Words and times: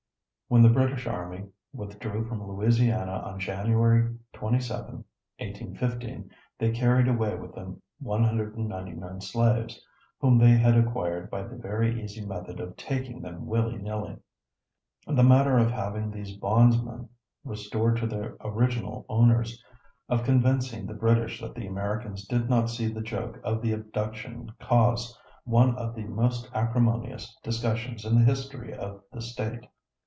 When 0.51 0.63
the 0.63 0.67
British 0.69 1.07
army 1.07 1.45
withdrew 1.71 2.27
from 2.27 2.45
Louisiana 2.45 3.21
on 3.23 3.39
January 3.39 4.13
27, 4.33 4.95
1815, 5.39 6.29
they 6.59 6.71
carried 6.73 7.07
away 7.07 7.35
with 7.35 7.55
them 7.55 7.81
199 7.99 9.21
slaves, 9.21 9.81
whom 10.19 10.37
they 10.37 10.49
had 10.49 10.75
acquired 10.77 11.29
by 11.29 11.43
the 11.43 11.55
very 11.55 12.03
easy 12.03 12.25
method 12.25 12.59
of 12.59 12.75
taking 12.75 13.21
them 13.21 13.45
willy 13.45 13.77
nilly. 13.77 14.17
The 15.07 15.23
matter 15.23 15.57
of 15.57 15.71
having 15.71 16.11
these 16.11 16.35
bondmen 16.35 17.07
restored 17.45 17.95
to 18.01 18.05
their 18.07 18.35
original 18.41 19.05
owners, 19.07 19.63
of 20.09 20.25
convincing 20.25 20.85
the 20.85 20.93
British 20.95 21.39
that 21.39 21.55
the 21.55 21.65
Americans 21.65 22.27
did 22.27 22.49
not 22.49 22.69
see 22.69 22.91
the 22.91 22.99
joke 22.99 23.39
of 23.45 23.61
the 23.61 23.71
abduction 23.71 24.51
caused 24.59 25.17
one 25.45 25.77
of 25.77 25.95
the 25.95 26.03
most 26.03 26.49
acrimonious 26.53 27.33
discussions 27.41 28.03
in 28.03 28.15
the 28.19 28.25
history 28.25 28.73
of 28.73 29.01
the 29.13 29.21
State. 29.21 29.65